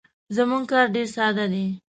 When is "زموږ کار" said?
0.35-0.85